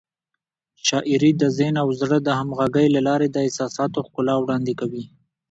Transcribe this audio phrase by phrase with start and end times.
[0.87, 5.03] شاعري د ذهن او زړه د همغږۍ له لارې د احساساتو ښکلا وړاندې کوي.